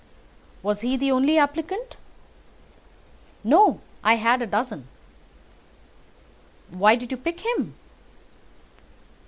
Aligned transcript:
"Was 0.63 0.81
he 0.81 0.97
the 0.97 1.11
only 1.11 1.37
applicant?" 1.37 1.97
"No, 3.43 3.81
I 4.03 4.15
had 4.15 4.41
a 4.41 4.47
dozen." 4.47 4.87
"Why 6.71 6.95
did 6.95 7.11
you 7.11 7.17
pick 7.17 7.41
him?" 7.41 7.75